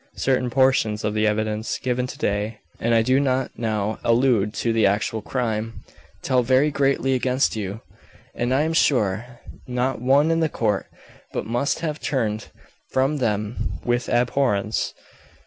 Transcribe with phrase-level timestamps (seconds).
[0.17, 4.73] Certain portions of the evidence given to day (and I do not now allude to
[4.73, 5.83] the actual crime)
[6.23, 7.81] tell very greatly against you,
[8.33, 9.27] and I am sure
[9.67, 10.87] not one in the court
[11.33, 12.47] but must have turned
[12.89, 14.95] from them with abhorrence.